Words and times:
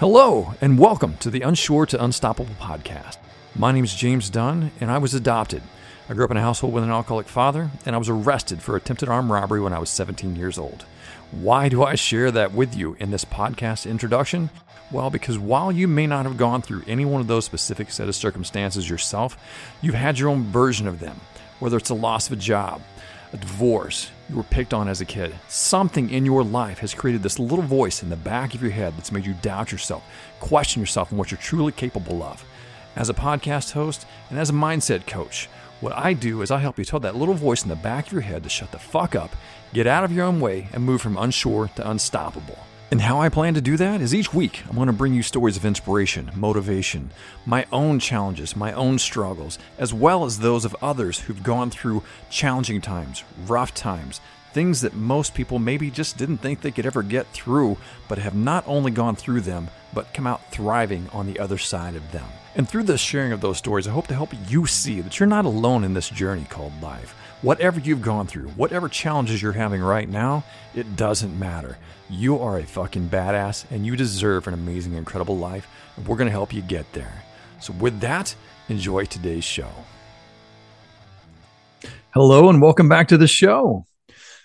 Hello, 0.00 0.54
and 0.60 0.76
welcome 0.76 1.16
to 1.18 1.30
the 1.30 1.42
Unsure 1.42 1.86
to 1.86 2.02
Unstoppable 2.02 2.56
podcast. 2.56 3.18
My 3.54 3.70
name 3.70 3.84
is 3.84 3.94
James 3.94 4.28
Dunn, 4.28 4.72
and 4.80 4.90
I 4.90 4.98
was 4.98 5.14
adopted. 5.14 5.62
I 6.08 6.14
grew 6.14 6.24
up 6.24 6.32
in 6.32 6.36
a 6.36 6.40
household 6.40 6.74
with 6.74 6.82
an 6.82 6.90
alcoholic 6.90 7.28
father, 7.28 7.70
and 7.86 7.94
I 7.94 8.00
was 8.00 8.08
arrested 8.08 8.60
for 8.60 8.74
attempted 8.74 9.08
armed 9.08 9.30
robbery 9.30 9.60
when 9.60 9.72
I 9.72 9.78
was 9.78 9.90
17 9.90 10.34
years 10.34 10.58
old. 10.58 10.84
Why 11.32 11.70
do 11.70 11.82
I 11.82 11.94
share 11.94 12.30
that 12.30 12.52
with 12.52 12.76
you 12.76 12.94
in 13.00 13.10
this 13.10 13.24
podcast 13.24 13.90
introduction? 13.90 14.50
Well, 14.90 15.08
because 15.08 15.38
while 15.38 15.72
you 15.72 15.88
may 15.88 16.06
not 16.06 16.26
have 16.26 16.36
gone 16.36 16.60
through 16.60 16.82
any 16.86 17.06
one 17.06 17.22
of 17.22 17.26
those 17.26 17.46
specific 17.46 17.90
set 17.90 18.06
of 18.06 18.14
circumstances 18.14 18.88
yourself, 18.88 19.38
you've 19.80 19.94
had 19.94 20.18
your 20.18 20.28
own 20.28 20.44
version 20.44 20.86
of 20.86 21.00
them, 21.00 21.18
whether 21.58 21.78
it's 21.78 21.88
a 21.88 21.94
loss 21.94 22.26
of 22.26 22.34
a 22.34 22.36
job, 22.36 22.82
a 23.32 23.38
divorce, 23.38 24.10
you 24.28 24.36
were 24.36 24.42
picked 24.42 24.74
on 24.74 24.88
as 24.88 25.00
a 25.00 25.06
kid. 25.06 25.34
Something 25.48 26.10
in 26.10 26.26
your 26.26 26.44
life 26.44 26.80
has 26.80 26.92
created 26.92 27.22
this 27.22 27.38
little 27.38 27.64
voice 27.64 28.02
in 28.02 28.10
the 28.10 28.16
back 28.16 28.54
of 28.54 28.60
your 28.60 28.70
head 28.70 28.94
that's 28.94 29.10
made 29.10 29.24
you 29.24 29.32
doubt 29.40 29.72
yourself, 29.72 30.04
question 30.38 30.82
yourself 30.82 31.08
and 31.08 31.18
what 31.18 31.30
you're 31.30 31.38
truly 31.38 31.72
capable 31.72 32.22
of. 32.22 32.44
As 32.94 33.08
a 33.08 33.14
podcast 33.14 33.72
host 33.72 34.04
and 34.28 34.38
as 34.38 34.50
a 34.50 34.52
mindset 34.52 35.06
coach, 35.06 35.48
what 35.80 35.96
I 35.96 36.12
do 36.12 36.42
is 36.42 36.50
I 36.50 36.58
help 36.58 36.78
you 36.78 36.84
tell 36.84 37.00
that 37.00 37.16
little 37.16 37.34
voice 37.34 37.62
in 37.62 37.70
the 37.70 37.76
back 37.76 38.06
of 38.06 38.12
your 38.12 38.20
head 38.20 38.42
to 38.44 38.50
shut 38.50 38.70
the 38.70 38.78
fuck 38.78 39.16
up, 39.16 39.34
get 39.72 39.86
out 39.86 40.04
of 40.04 40.12
your 40.12 40.24
own 40.24 40.40
way, 40.40 40.68
and 40.72 40.84
move 40.84 41.00
from 41.00 41.16
unsure 41.16 41.68
to 41.76 41.90
unstoppable. 41.90 42.58
And 42.90 43.00
how 43.00 43.22
I 43.22 43.30
plan 43.30 43.54
to 43.54 43.62
do 43.62 43.78
that 43.78 44.02
is 44.02 44.14
each 44.14 44.34
week 44.34 44.62
I'm 44.68 44.76
going 44.76 44.86
to 44.86 44.92
bring 44.92 45.14
you 45.14 45.22
stories 45.22 45.56
of 45.56 45.64
inspiration, 45.64 46.30
motivation, 46.34 47.10
my 47.46 47.64
own 47.72 47.98
challenges, 47.98 48.54
my 48.54 48.74
own 48.74 48.98
struggles, 48.98 49.58
as 49.78 49.94
well 49.94 50.26
as 50.26 50.38
those 50.38 50.66
of 50.66 50.76
others 50.82 51.18
who've 51.18 51.42
gone 51.42 51.70
through 51.70 52.02
challenging 52.28 52.82
times, 52.82 53.24
rough 53.46 53.72
times, 53.72 54.20
things 54.52 54.82
that 54.82 54.92
most 54.92 55.32
people 55.32 55.58
maybe 55.58 55.90
just 55.90 56.18
didn't 56.18 56.36
think 56.36 56.60
they 56.60 56.70
could 56.70 56.84
ever 56.84 57.02
get 57.02 57.26
through, 57.28 57.78
but 58.08 58.18
have 58.18 58.34
not 58.34 58.62
only 58.66 58.90
gone 58.90 59.16
through 59.16 59.40
them, 59.40 59.70
but 59.94 60.12
come 60.12 60.26
out 60.26 60.52
thriving 60.52 61.08
on 61.14 61.26
the 61.26 61.40
other 61.40 61.56
side 61.56 61.94
of 61.94 62.12
them. 62.12 62.26
And 62.54 62.68
through 62.68 62.82
the 62.82 62.98
sharing 62.98 63.32
of 63.32 63.40
those 63.40 63.56
stories, 63.56 63.88
I 63.88 63.92
hope 63.92 64.08
to 64.08 64.14
help 64.14 64.34
you 64.48 64.66
see 64.66 65.00
that 65.00 65.18
you're 65.18 65.26
not 65.26 65.46
alone 65.46 65.84
in 65.84 65.94
this 65.94 66.10
journey 66.10 66.44
called 66.50 66.82
life. 66.82 67.14
Whatever 67.42 67.80
you've 67.80 68.02
gone 68.02 68.28
through, 68.28 68.50
whatever 68.50 68.88
challenges 68.88 69.42
you're 69.42 69.50
having 69.50 69.82
right 69.82 70.08
now, 70.08 70.44
it 70.76 70.94
doesn't 70.94 71.36
matter. 71.36 71.76
You 72.08 72.38
are 72.38 72.60
a 72.60 72.62
fucking 72.62 73.08
badass 73.08 73.64
and 73.68 73.84
you 73.84 73.96
deserve 73.96 74.46
an 74.46 74.54
amazing, 74.54 74.92
incredible 74.92 75.36
life, 75.36 75.66
and 75.96 76.06
we're 76.06 76.14
going 76.14 76.28
to 76.28 76.30
help 76.30 76.54
you 76.54 76.62
get 76.62 76.92
there. 76.92 77.24
So, 77.60 77.72
with 77.72 77.98
that, 77.98 78.36
enjoy 78.68 79.06
today's 79.06 79.42
show. 79.42 79.70
Hello, 82.14 82.48
and 82.48 82.62
welcome 82.62 82.88
back 82.88 83.08
to 83.08 83.16
the 83.16 83.26
show. 83.26 83.86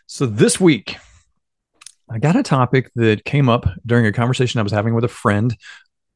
So, 0.08 0.26
this 0.26 0.60
week, 0.60 0.98
I 2.10 2.18
got 2.18 2.36
a 2.36 2.42
topic 2.42 2.90
that 2.96 3.26
came 3.26 3.48
up 3.48 3.68
during 3.86 4.08
a 4.08 4.12
conversation 4.12 4.60
I 4.60 4.64
was 4.64 4.72
having 4.72 4.96
with 4.96 5.04
a 5.04 5.08
friend 5.08 5.56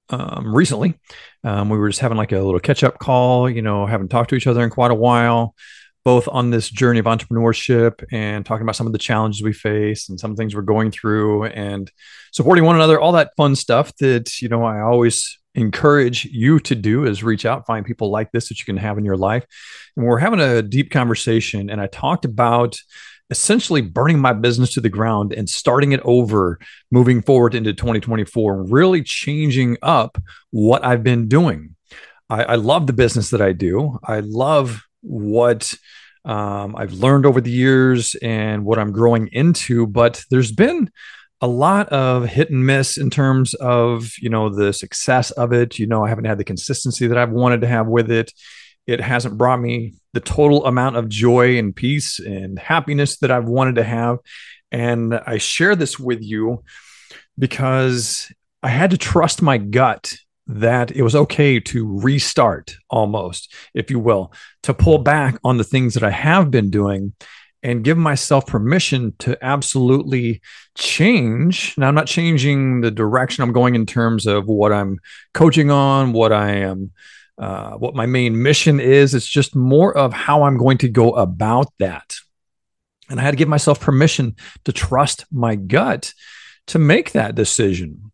um, 0.10 0.52
recently. 0.52 0.95
Um, 1.44 1.70
we 1.70 1.78
were 1.78 1.90
just 1.90 2.02
having 2.02 2.18
like 2.18 2.32
a 2.32 2.40
little 2.40 2.60
catch 2.60 2.84
up 2.84 2.98
call, 2.98 3.48
you 3.48 3.62
know, 3.62 3.86
haven't 3.86 4.08
talked 4.08 4.32
to 4.32 4.36
each 4.36 4.48
other 4.48 4.64
in 4.64 4.72
quite 4.72 4.90
a 4.90 4.95
while 4.95 5.54
both 6.04 6.28
on 6.28 6.50
this 6.50 6.70
journey 6.70 7.00
of 7.00 7.06
entrepreneurship 7.06 8.04
and 8.12 8.46
talking 8.46 8.64
about 8.64 8.76
some 8.76 8.88
of 8.88 8.94
the 8.94 9.00
challenges 9.00 9.44
we 9.44 9.54
face 9.54 10.10
and 10.10 10.20
some 10.20 10.36
things 10.36 10.56
we're 10.56 10.62
going 10.62 10.92
through 10.92 11.46
and 11.46 11.92
supporting 12.32 12.64
one 12.64 12.76
another, 12.76 13.00
all 13.00 13.12
that 13.12 13.32
fun 13.38 13.56
stuff 13.56 13.96
that, 13.98 14.42
you 14.42 14.50
know, 14.50 14.64
I 14.64 14.82
always 14.82 15.38
encourage 15.54 16.26
you 16.26 16.60
to 16.60 16.76
do 16.76 17.06
is 17.06 17.24
reach 17.24 17.46
out, 17.46 17.68
find 17.68 17.86
people 17.86 18.10
like 18.10 18.32
this 18.32 18.50
that 18.50 18.60
you 18.60 18.66
can 18.66 18.78
have 18.78 18.98
in 18.98 19.06
your 19.06 19.18
life. 19.18 19.46
And 19.96 20.06
we're 20.06 20.18
having 20.18 20.40
a 20.40 20.62
deep 20.62 20.92
conversation. 20.92 21.70
And 21.70 21.82
I 21.82 21.88
talked 21.88 22.26
about 22.26 22.78
essentially 23.30 23.82
burning 23.82 24.20
my 24.20 24.34
business 24.34 24.74
to 24.74 24.82
the 24.82 24.90
ground 24.90 25.34
and 25.34 25.50
starting 25.50 25.94
it 25.94 26.02
over 26.04 26.60
moving 26.92 27.22
forward 27.22 27.56
into 27.56 27.73
2024, 27.73 28.64
really 28.64 29.04
changing 29.04 29.78
up 29.82 30.22
what 30.52 30.84
I've 30.84 31.04
been 31.04 31.28
doing. 31.28 31.76
I, 32.30 32.44
I 32.44 32.56
love 32.56 32.88
the 32.88 32.94
business 32.94 33.30
that 33.30 33.42
I 33.42 33.54
do. 33.54 34.00
I 34.04 34.20
love 34.20 34.84
what 35.02 35.73
um, 36.26 36.76
I've 36.76 36.94
learned 36.94 37.26
over 37.26 37.42
the 37.42 37.52
years 37.52 38.16
and 38.22 38.64
what 38.64 38.80
I'm 38.80 38.92
growing 38.92 39.30
into. 39.32 39.88
But 39.88 40.23
there's 40.30 40.52
been 40.52 40.92
a 41.42 41.48
lot 41.48 41.89
of 41.89 42.26
hit 42.26 42.52
and 42.52 42.66
miss 42.66 42.98
in 42.98 43.10
terms 43.10 43.56
of 43.56 44.11
you 44.20 44.30
know 44.30 44.50
the 44.50 44.73
success 44.73 45.32
of 45.32 45.54
it. 45.54 45.80
You 45.80 45.88
know, 45.88 46.06
I 46.06 46.10
haven't 46.10 46.26
had 46.26 46.38
the 46.38 46.44
consistency 46.44 47.08
that 47.08 47.17
I've 47.17 47.32
wanted 47.32 47.61
to 47.61 47.67
have 47.67 47.88
with 47.88 48.11
it. 48.11 48.32
It 48.88 49.00
hasn't 49.00 49.38
brought 49.38 49.61
me 49.61 49.94
the 50.14 50.20
total 50.20 50.66
amount 50.66 50.98
of 50.98 51.10
joy 51.10 51.58
and 51.58 51.76
peace 51.76 52.20
and 52.20 52.60
happiness 52.60 53.17
that 53.20 53.32
I've 53.32 53.48
wanted 53.48 53.76
to 53.76 53.84
have. 53.84 54.17
And 54.72 55.14
I 55.14 55.38
share 55.38 55.76
this 55.76 56.00
with 56.00 56.22
you 56.22 56.64
because 57.38 58.32
I 58.64 58.70
had 58.70 58.92
to 58.92 58.98
trust 58.98 59.42
my 59.42 59.58
gut 59.58 60.14
that 60.60 60.92
it 60.92 61.02
was 61.02 61.16
okay 61.16 61.60
to 61.60 62.00
restart 62.00 62.76
almost, 62.89 63.54
if 63.73 63.89
you 63.89 64.00
will, 64.00 64.34
to 64.64 64.73
pull 64.73 64.98
back 64.98 65.38
on 65.44 65.58
the 65.58 65.64
things 65.64 65.94
that 65.94 66.04
I 66.04 66.12
have 66.12 66.52
been 66.52 66.70
doing 66.70 67.14
and 67.64 67.84
give 67.84 67.98
myself 67.98 68.48
permission 68.48 69.14
to 69.20 69.38
absolutely 69.44 70.42
change. 70.76 71.76
Now, 71.78 71.88
I'm 71.88 71.95
not 71.95 72.08
changing 72.08 72.82
the 72.82 72.92
direction 72.92 73.44
I'm 73.44 73.54
going 73.54 73.76
in 73.76 73.86
terms 73.86 74.26
of 74.26 74.48
what 74.48 74.73
I'm 74.73 75.00
coaching 75.34 75.70
on, 75.70 76.11
what 76.11 76.34
I 76.34 76.52
am, 76.52 76.92
uh, 77.38 77.72
what 77.73 77.95
my 77.95 78.06
main 78.06 78.42
mission 78.42 78.80
is. 78.80 79.14
It's 79.14 79.28
just 79.28 79.56
more 79.56 79.95
of 79.95 80.11
how 80.11 80.44
I'm 80.44 80.58
going 80.58 80.80
to 80.80 80.90
go 80.90 81.11
about 81.11 81.72
that. 81.80 82.17
And 83.10 83.20
I 83.20 83.23
had 83.23 83.32
to 83.32 83.38
give 83.38 83.48
myself 83.48 83.80
permission 83.80 84.36
to 84.66 84.72
trust 84.72 85.26
my 85.32 85.56
gut 85.56 86.14
to 86.67 86.80
make 86.80 87.11
that 87.11 87.36
decision 87.36 88.11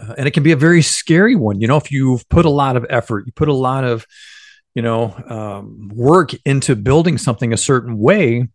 uh, 0.00 0.14
and 0.16 0.26
it 0.26 0.32
can 0.32 0.42
be 0.42 0.52
a 0.52 0.56
very 0.56 0.82
scary 0.82 1.34
one. 1.34 1.60
You 1.60 1.66
know, 1.66 1.76
if 1.76 1.90
you've 1.90 2.28
put 2.28 2.44
a 2.44 2.50
lot 2.50 2.76
of 2.76 2.86
effort, 2.88 3.26
you 3.26 3.32
put 3.32 3.48
a 3.48 3.54
lot 3.54 3.84
of, 3.84 4.06
you 4.74 4.82
know, 4.82 5.14
um, 5.28 5.90
work 5.92 6.32
into 6.44 6.76
building 6.76 7.18
something 7.18 7.52
a 7.52 7.56
certain 7.56 7.98
way, 7.98 8.48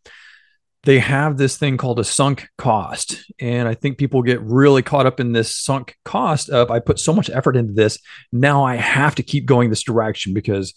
they 0.83 0.99
have 0.99 1.37
this 1.37 1.57
thing 1.57 1.77
called 1.77 1.99
a 1.99 2.03
sunk 2.03 2.47
cost. 2.57 3.23
And 3.39 3.67
I 3.67 3.73
think 3.73 3.97
people 3.97 4.21
get 4.21 4.41
really 4.41 4.81
caught 4.81 5.05
up 5.05 5.19
in 5.19 5.31
this 5.31 5.55
sunk 5.55 5.95
cost 6.03 6.49
of 6.49 6.71
I 6.71 6.79
put 6.79 6.99
so 6.99 7.13
much 7.13 7.29
effort 7.29 7.55
into 7.55 7.73
this. 7.73 7.99
Now 8.31 8.63
I 8.63 8.75
have 8.75 9.15
to 9.15 9.23
keep 9.23 9.45
going 9.45 9.69
this 9.69 9.83
direction 9.83 10.33
because 10.33 10.73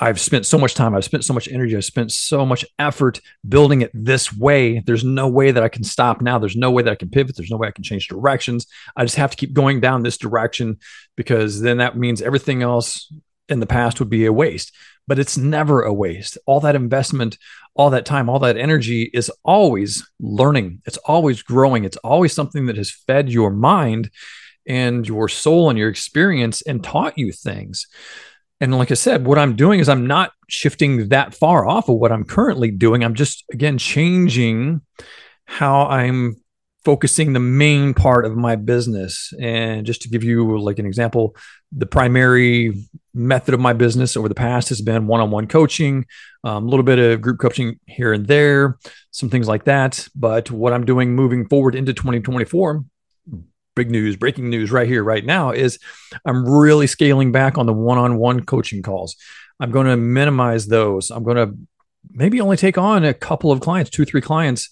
I've 0.00 0.20
spent 0.20 0.44
so 0.44 0.58
much 0.58 0.74
time, 0.74 0.94
I've 0.94 1.04
spent 1.04 1.24
so 1.24 1.32
much 1.32 1.48
energy, 1.48 1.76
I've 1.76 1.84
spent 1.84 2.10
so 2.10 2.44
much 2.44 2.64
effort 2.78 3.20
building 3.48 3.82
it 3.82 3.92
this 3.94 4.32
way. 4.32 4.80
There's 4.80 5.04
no 5.04 5.28
way 5.28 5.52
that 5.52 5.62
I 5.62 5.68
can 5.68 5.84
stop 5.84 6.20
now. 6.20 6.38
There's 6.38 6.56
no 6.56 6.72
way 6.72 6.82
that 6.82 6.90
I 6.90 6.96
can 6.96 7.10
pivot. 7.10 7.36
There's 7.36 7.50
no 7.50 7.56
way 7.56 7.68
I 7.68 7.72
can 7.72 7.84
change 7.84 8.08
directions. 8.08 8.66
I 8.96 9.04
just 9.04 9.16
have 9.16 9.30
to 9.30 9.36
keep 9.36 9.52
going 9.52 9.80
down 9.80 10.02
this 10.02 10.18
direction 10.18 10.78
because 11.16 11.60
then 11.60 11.76
that 11.78 11.96
means 11.96 12.20
everything 12.20 12.62
else 12.62 13.12
in 13.48 13.60
the 13.60 13.66
past 13.66 14.00
would 14.00 14.10
be 14.10 14.26
a 14.26 14.32
waste. 14.32 14.72
But 15.06 15.18
it's 15.18 15.36
never 15.36 15.82
a 15.82 15.92
waste. 15.92 16.38
All 16.46 16.60
that 16.60 16.74
investment, 16.74 17.38
all 17.74 17.90
that 17.90 18.06
time, 18.06 18.28
all 18.28 18.38
that 18.40 18.56
energy 18.56 19.10
is 19.12 19.30
always 19.44 20.04
learning. 20.18 20.80
It's 20.86 20.96
always 20.96 21.42
growing. 21.42 21.84
It's 21.84 21.98
always 21.98 22.32
something 22.32 22.66
that 22.66 22.78
has 22.78 22.90
fed 22.90 23.28
your 23.28 23.50
mind 23.50 24.10
and 24.66 25.06
your 25.06 25.28
soul 25.28 25.68
and 25.68 25.78
your 25.78 25.90
experience 25.90 26.62
and 26.62 26.82
taught 26.82 27.18
you 27.18 27.32
things. 27.32 27.86
And 28.60 28.76
like 28.78 28.90
I 28.90 28.94
said, 28.94 29.26
what 29.26 29.38
I'm 29.38 29.56
doing 29.56 29.80
is 29.80 29.88
I'm 29.88 30.06
not 30.06 30.32
shifting 30.48 31.08
that 31.08 31.34
far 31.34 31.66
off 31.66 31.88
of 31.88 31.96
what 31.96 32.12
I'm 32.12 32.24
currently 32.24 32.70
doing. 32.70 33.04
I'm 33.04 33.14
just, 33.14 33.44
again, 33.52 33.78
changing 33.78 34.80
how 35.46 35.86
I'm 35.86 36.36
focusing 36.84 37.32
the 37.32 37.40
main 37.40 37.94
part 37.94 38.26
of 38.26 38.36
my 38.36 38.56
business. 38.56 39.32
And 39.40 39.86
just 39.86 40.02
to 40.02 40.08
give 40.08 40.22
you 40.22 40.58
like 40.58 40.78
an 40.78 40.86
example, 40.86 41.34
the 41.72 41.86
primary 41.86 42.74
method 43.14 43.54
of 43.54 43.60
my 43.60 43.72
business 43.72 44.16
over 44.16 44.28
the 44.28 44.34
past 44.34 44.68
has 44.68 44.80
been 44.80 45.06
one-on-one 45.06 45.46
coaching, 45.46 46.04
um, 46.44 46.66
a 46.66 46.68
little 46.68 46.84
bit 46.84 46.98
of 46.98 47.20
group 47.20 47.40
coaching 47.40 47.80
here 47.86 48.12
and 48.12 48.26
there, 48.26 48.78
some 49.10 49.30
things 49.30 49.48
like 49.48 49.64
that. 49.64 50.06
But 50.14 50.50
what 50.50 50.72
I'm 50.72 50.84
doing 50.84 51.14
moving 51.14 51.48
forward 51.48 51.74
into 51.74 51.94
2024 51.94 52.84
big 53.74 53.90
news, 53.90 54.16
breaking 54.16 54.50
news 54.50 54.70
right 54.70 54.88
here, 54.88 55.02
right 55.02 55.24
now 55.24 55.50
is 55.50 55.78
I'm 56.24 56.48
really 56.48 56.86
scaling 56.86 57.32
back 57.32 57.58
on 57.58 57.66
the 57.66 57.72
one 57.72 57.98
on 57.98 58.16
one 58.16 58.44
coaching 58.44 58.82
calls. 58.82 59.16
I'm 59.60 59.70
going 59.70 59.86
to 59.86 59.96
minimize 59.96 60.66
those. 60.66 61.10
I'm 61.10 61.24
going 61.24 61.36
to 61.36 61.56
maybe 62.10 62.40
only 62.40 62.56
take 62.56 62.78
on 62.78 63.04
a 63.04 63.14
couple 63.14 63.52
of 63.52 63.60
clients, 63.60 63.90
two, 63.90 64.04
three 64.04 64.20
clients 64.20 64.68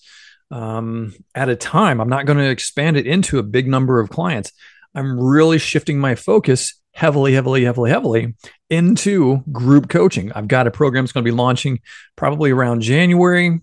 um, 0.50 1.14
at 1.34 1.48
a 1.48 1.56
time. 1.56 2.00
I'm 2.00 2.08
not 2.08 2.26
going 2.26 2.38
to 2.38 2.50
expand 2.50 2.96
it 2.96 3.06
into 3.06 3.38
a 3.38 3.42
big 3.42 3.68
number 3.68 4.00
of 4.00 4.10
clients. 4.10 4.52
I'm 4.94 5.18
really 5.18 5.58
shifting 5.58 5.98
my 5.98 6.14
focus 6.14 6.74
heavily, 6.92 7.32
heavily, 7.32 7.64
heavily, 7.64 7.90
heavily 7.90 8.34
into 8.68 9.42
group 9.50 9.88
coaching. 9.88 10.30
I've 10.32 10.48
got 10.48 10.66
a 10.66 10.70
program 10.70 11.04
that's 11.04 11.12
going 11.12 11.24
to 11.24 11.30
be 11.30 11.36
launching 11.36 11.80
probably 12.16 12.50
around 12.50 12.82
January. 12.82 13.60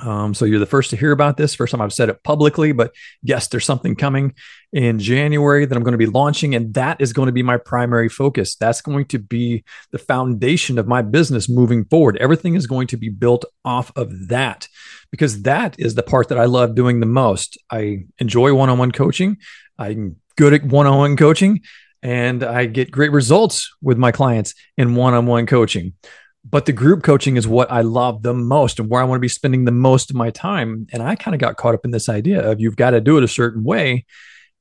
Um, 0.00 0.34
so 0.34 0.44
you're 0.44 0.58
the 0.58 0.66
first 0.66 0.90
to 0.90 0.96
hear 0.96 1.12
about 1.12 1.36
this. 1.36 1.54
First 1.54 1.70
time 1.70 1.80
I've 1.80 1.92
said 1.92 2.08
it 2.08 2.22
publicly, 2.24 2.72
but 2.72 2.92
yes, 3.22 3.46
there's 3.46 3.64
something 3.64 3.94
coming 3.94 4.34
in 4.72 4.98
January 4.98 5.66
that 5.66 5.76
I'm 5.76 5.84
going 5.84 5.92
to 5.92 5.98
be 5.98 6.06
launching, 6.06 6.54
and 6.54 6.74
that 6.74 7.00
is 7.00 7.12
going 7.12 7.26
to 7.26 7.32
be 7.32 7.44
my 7.44 7.58
primary 7.58 8.08
focus. 8.08 8.56
That's 8.56 8.80
going 8.80 9.04
to 9.06 9.20
be 9.20 9.62
the 9.92 9.98
foundation 9.98 10.78
of 10.78 10.88
my 10.88 11.02
business 11.02 11.48
moving 11.48 11.84
forward. 11.84 12.16
Everything 12.16 12.54
is 12.54 12.66
going 12.66 12.88
to 12.88 12.96
be 12.96 13.08
built 13.08 13.44
off 13.64 13.92
of 13.94 14.28
that 14.28 14.66
because 15.12 15.42
that 15.42 15.78
is 15.78 15.94
the 15.94 16.02
part 16.02 16.28
that 16.28 16.38
I 16.38 16.46
love 16.46 16.74
doing 16.74 16.98
the 16.98 17.06
most. 17.06 17.56
I 17.70 18.06
enjoy 18.18 18.52
one-on-one 18.52 18.90
coaching. 18.90 19.36
I'm 19.78 20.16
good 20.36 20.54
at 20.54 20.64
one-on-one 20.64 21.16
coaching, 21.16 21.60
and 22.02 22.42
I 22.42 22.66
get 22.66 22.90
great 22.90 23.12
results 23.12 23.72
with 23.80 23.96
my 23.96 24.10
clients 24.10 24.54
in 24.76 24.96
one-on-one 24.96 25.46
coaching 25.46 25.92
but 26.44 26.66
the 26.66 26.72
group 26.72 27.02
coaching 27.02 27.36
is 27.36 27.48
what 27.48 27.70
I 27.72 27.80
love 27.80 28.22
the 28.22 28.34
most 28.34 28.78
and 28.78 28.90
where 28.90 29.00
I 29.00 29.04
want 29.04 29.16
to 29.16 29.22
be 29.22 29.28
spending 29.28 29.64
the 29.64 29.72
most 29.72 30.10
of 30.10 30.16
my 30.16 30.30
time. 30.30 30.86
And 30.92 31.02
I 31.02 31.16
kind 31.16 31.34
of 31.34 31.40
got 31.40 31.56
caught 31.56 31.74
up 31.74 31.84
in 31.84 31.90
this 31.90 32.08
idea 32.08 32.50
of 32.50 32.60
you've 32.60 32.76
got 32.76 32.90
to 32.90 33.00
do 33.00 33.16
it 33.16 33.24
a 33.24 33.28
certain 33.28 33.64
way. 33.64 34.04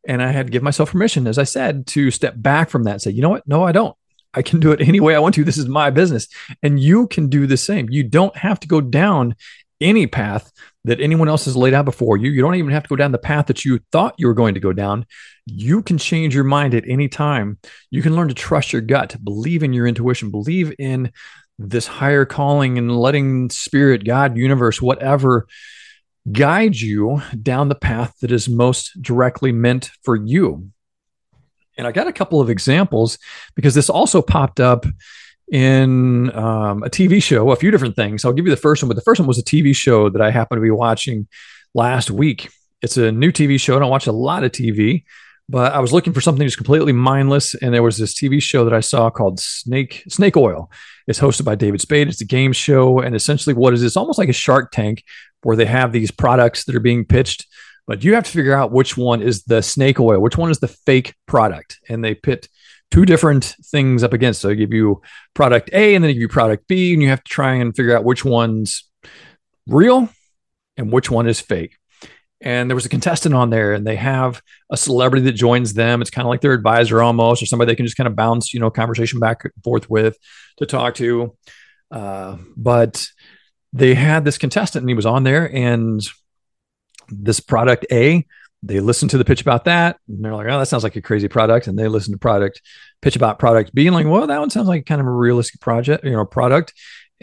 And 0.07 0.21
I 0.21 0.31
had 0.31 0.47
to 0.47 0.51
give 0.51 0.63
myself 0.63 0.91
permission, 0.91 1.27
as 1.27 1.37
I 1.37 1.43
said, 1.43 1.87
to 1.87 2.11
step 2.11 2.35
back 2.37 2.69
from 2.69 2.83
that 2.83 2.93
and 2.93 3.01
say, 3.01 3.11
you 3.11 3.21
know 3.21 3.29
what? 3.29 3.47
No, 3.47 3.63
I 3.63 3.71
don't. 3.71 3.95
I 4.33 4.41
can 4.41 4.59
do 4.59 4.71
it 4.71 4.81
any 4.81 4.99
way 4.99 5.15
I 5.15 5.19
want 5.19 5.35
to. 5.35 5.43
This 5.43 5.57
is 5.57 5.67
my 5.67 5.89
business. 5.89 6.27
And 6.61 6.79
you 6.79 7.07
can 7.07 7.27
do 7.29 7.47
the 7.47 7.57
same. 7.57 7.89
You 7.89 8.03
don't 8.03 8.35
have 8.35 8.59
to 8.61 8.67
go 8.67 8.81
down 8.81 9.35
any 9.79 10.07
path 10.07 10.51
that 10.85 10.99
anyone 10.99 11.29
else 11.29 11.45
has 11.45 11.55
laid 11.55 11.73
out 11.73 11.85
before 11.85 12.17
you. 12.17 12.31
You 12.31 12.41
don't 12.41 12.55
even 12.55 12.71
have 12.71 12.83
to 12.83 12.89
go 12.89 12.95
down 12.95 13.11
the 13.11 13.17
path 13.17 13.47
that 13.47 13.63
you 13.63 13.79
thought 13.91 14.15
you 14.17 14.27
were 14.27 14.33
going 14.33 14.53
to 14.55 14.59
go 14.59 14.73
down. 14.73 15.05
You 15.45 15.81
can 15.81 15.97
change 15.97 16.33
your 16.33 16.43
mind 16.43 16.73
at 16.73 16.87
any 16.87 17.07
time. 17.07 17.59
You 17.91 18.01
can 18.01 18.15
learn 18.15 18.29
to 18.29 18.33
trust 18.33 18.73
your 18.73 18.81
gut, 18.81 19.15
believe 19.23 19.61
in 19.61 19.73
your 19.73 19.85
intuition, 19.85 20.31
believe 20.31 20.73
in 20.79 21.11
this 21.59 21.87
higher 21.87 22.25
calling 22.25 22.77
and 22.77 22.97
letting 22.97 23.49
spirit, 23.49 24.05
God, 24.05 24.37
universe, 24.37 24.81
whatever 24.81 25.47
guide 26.31 26.75
you 26.75 27.21
down 27.41 27.69
the 27.69 27.75
path 27.75 28.15
that 28.21 28.31
is 28.31 28.47
most 28.47 29.01
directly 29.01 29.51
meant 29.51 29.91
for 30.03 30.15
you. 30.15 30.69
And 31.77 31.87
I 31.87 31.91
got 31.91 32.07
a 32.07 32.13
couple 32.13 32.39
of 32.39 32.49
examples 32.49 33.17
because 33.55 33.73
this 33.73 33.89
also 33.89 34.21
popped 34.21 34.59
up 34.59 34.85
in 35.51 36.33
um, 36.35 36.83
a 36.83 36.89
TV 36.89 37.21
show, 37.21 37.51
a 37.51 37.55
few 37.55 37.71
different 37.71 37.95
things. 37.95 38.23
I'll 38.23 38.33
give 38.33 38.45
you 38.45 38.51
the 38.51 38.57
first 38.57 38.81
one, 38.81 38.87
but 38.87 38.95
the 38.95 39.01
first 39.01 39.19
one 39.19 39.27
was 39.27 39.39
a 39.39 39.43
TV 39.43 39.75
show 39.75 40.09
that 40.09 40.21
I 40.21 40.31
happened 40.31 40.57
to 40.57 40.63
be 40.63 40.71
watching 40.71 41.27
last 41.73 42.09
week. 42.09 42.49
It's 42.81 42.97
a 42.97 43.11
new 43.11 43.31
TV 43.31 43.59
show. 43.59 43.75
I 43.75 43.79
don't 43.79 43.89
watch 43.89 44.07
a 44.07 44.11
lot 44.11 44.43
of 44.43 44.51
TV, 44.51 45.03
but 45.49 45.73
I 45.73 45.79
was 45.79 45.91
looking 45.91 46.13
for 46.13 46.21
something 46.21 46.45
just 46.45 46.57
completely 46.57 46.93
mindless, 46.93 47.53
and 47.55 47.73
there 47.73 47.83
was 47.83 47.97
this 47.97 48.13
TV 48.13 48.41
show 48.41 48.63
that 48.65 48.73
I 48.73 48.79
saw 48.79 49.09
called 49.09 49.39
Snake 49.39 50.03
Snake 50.07 50.37
Oil. 50.37 50.71
It's 51.07 51.19
hosted 51.19 51.45
by 51.45 51.55
David 51.55 51.81
Spade. 51.81 52.07
It's 52.07 52.21
a 52.21 52.25
game 52.25 52.53
show, 52.53 52.99
and 52.99 53.15
essentially, 53.15 53.53
what 53.53 53.73
is 53.73 53.83
it's 53.83 53.97
almost 53.97 54.17
like 54.17 54.29
a 54.29 54.33
Shark 54.33 54.71
Tank 54.71 55.03
where 55.41 55.57
they 55.57 55.65
have 55.65 55.91
these 55.91 56.11
products 56.11 56.63
that 56.65 56.75
are 56.75 56.79
being 56.79 57.05
pitched, 57.05 57.45
but 57.85 58.03
you 58.03 58.15
have 58.15 58.23
to 58.23 58.31
figure 58.31 58.55
out 58.55 58.71
which 58.71 58.95
one 58.95 59.21
is 59.21 59.43
the 59.43 59.61
snake 59.61 59.99
oil, 59.99 60.21
which 60.21 60.37
one 60.37 60.49
is 60.49 60.59
the 60.59 60.67
fake 60.69 61.13
product, 61.27 61.79
and 61.89 62.03
they 62.03 62.15
pit 62.15 62.47
two 62.89 63.05
different 63.05 63.55
things 63.65 64.03
up 64.03 64.13
against. 64.13 64.41
So 64.41 64.47
they 64.47 64.55
give 64.55 64.71
you 64.71 65.01
product 65.33 65.69
A, 65.73 65.95
and 65.95 66.03
then 66.03 66.09
they 66.09 66.13
give 66.13 66.21
you 66.21 66.29
product 66.29 66.67
B, 66.67 66.93
and 66.93 67.01
you 67.01 67.09
have 67.09 67.23
to 67.23 67.29
try 67.29 67.55
and 67.55 67.75
figure 67.75 67.97
out 67.97 68.05
which 68.05 68.23
one's 68.23 68.89
real 69.67 70.09
and 70.77 70.91
which 70.91 71.11
one 71.11 71.27
is 71.27 71.41
fake 71.41 71.77
and 72.43 72.69
there 72.69 72.75
was 72.75 72.85
a 72.85 72.89
contestant 72.89 73.33
on 73.33 73.49
there 73.49 73.73
and 73.73 73.87
they 73.87 73.95
have 73.95 74.41
a 74.69 74.75
celebrity 74.77 75.25
that 75.25 75.31
joins 75.31 75.73
them. 75.73 76.01
It's 76.01 76.11
kind 76.11 76.25
of 76.25 76.29
like 76.29 76.41
their 76.41 76.53
advisor 76.53 77.01
almost 77.01 77.41
or 77.41 77.45
somebody 77.45 77.71
they 77.71 77.75
can 77.75 77.85
just 77.85 77.97
kind 77.97 78.07
of 78.07 78.15
bounce 78.15 78.53
you 78.53 78.59
know 78.59 78.69
conversation 78.69 79.19
back 79.19 79.45
and 79.45 79.53
forth 79.63 79.89
with 79.89 80.17
to 80.57 80.65
talk 80.65 80.95
to. 80.95 81.35
Uh, 81.89 82.37
but 82.57 83.07
they 83.71 83.93
had 83.93 84.25
this 84.25 84.37
contestant 84.37 84.83
and 84.83 84.89
he 84.89 84.95
was 84.95 85.05
on 85.05 85.23
there 85.23 85.49
and 85.55 86.05
this 87.09 87.39
product 87.39 87.85
a 87.91 88.25
they 88.65 88.79
listened 88.79 89.11
to 89.11 89.17
the 89.17 89.25
pitch 89.25 89.41
about 89.41 89.65
that 89.65 89.97
and 90.07 90.23
they're 90.23 90.33
like 90.33 90.47
oh 90.47 90.57
that 90.57 90.67
sounds 90.67 90.83
like 90.83 90.95
a 90.95 91.01
crazy 91.01 91.27
product 91.27 91.67
and 91.67 91.77
they 91.77 91.87
listen 91.87 92.13
to 92.13 92.17
product 92.17 92.61
pitch 93.01 93.15
about 93.15 93.39
product 93.39 93.73
being 93.75 93.91
like 93.91 94.05
well 94.05 94.25
that 94.25 94.39
one 94.39 94.49
sounds 94.49 94.67
like 94.67 94.85
kind 94.85 95.01
of 95.01 95.07
a 95.07 95.11
realistic 95.11 95.59
project 95.59 96.03
you 96.03 96.11
know 96.11 96.25
product 96.25 96.73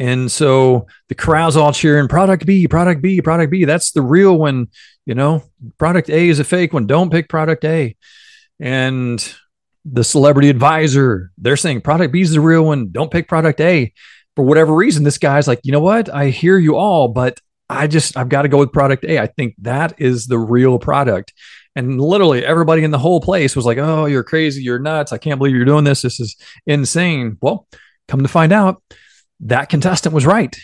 and 0.00 0.32
so 0.32 0.86
the 1.10 1.14
crowd's 1.14 1.58
all 1.58 1.74
cheering 1.74 2.08
product 2.08 2.46
B, 2.46 2.66
product 2.66 3.02
B, 3.02 3.20
product 3.20 3.50
B. 3.52 3.66
That's 3.66 3.92
the 3.92 4.00
real 4.00 4.38
one, 4.38 4.68
you 5.04 5.14
know. 5.14 5.42
Product 5.76 6.08
A 6.08 6.30
is 6.30 6.38
a 6.38 6.44
fake 6.44 6.72
one. 6.72 6.86
Don't 6.86 7.12
pick 7.12 7.28
product 7.28 7.66
A. 7.66 7.94
And 8.58 9.34
the 9.84 10.02
celebrity 10.02 10.48
advisor, 10.48 11.30
they're 11.36 11.58
saying 11.58 11.82
product 11.82 12.14
B 12.14 12.22
is 12.22 12.32
the 12.32 12.40
real 12.40 12.64
one. 12.64 12.90
Don't 12.90 13.10
pick 13.10 13.28
product 13.28 13.60
A. 13.60 13.92
For 14.36 14.42
whatever 14.42 14.74
reason, 14.74 15.04
this 15.04 15.18
guy's 15.18 15.46
like, 15.46 15.60
you 15.64 15.72
know 15.72 15.80
what? 15.80 16.08
I 16.08 16.30
hear 16.30 16.56
you 16.56 16.76
all, 16.76 17.08
but 17.08 17.38
I 17.68 17.86
just 17.86 18.16
I've 18.16 18.30
got 18.30 18.42
to 18.42 18.48
go 18.48 18.56
with 18.56 18.72
product 18.72 19.04
A. 19.04 19.18
I 19.18 19.26
think 19.26 19.54
that 19.58 20.00
is 20.00 20.28
the 20.28 20.38
real 20.38 20.78
product. 20.78 21.34
And 21.76 22.00
literally 22.00 22.44
everybody 22.44 22.84
in 22.84 22.90
the 22.90 22.98
whole 22.98 23.20
place 23.20 23.54
was 23.54 23.66
like, 23.66 23.76
"Oh, 23.76 24.06
you're 24.06 24.24
crazy, 24.24 24.62
you're 24.62 24.78
nuts. 24.78 25.12
I 25.12 25.18
can't 25.18 25.38
believe 25.38 25.54
you're 25.54 25.66
doing 25.66 25.84
this. 25.84 26.00
This 26.00 26.20
is 26.20 26.36
insane." 26.66 27.36
Well, 27.42 27.68
come 28.08 28.22
to 28.22 28.28
find 28.28 28.52
out, 28.52 28.82
that 29.40 29.68
contestant 29.68 30.14
was 30.14 30.26
right. 30.26 30.56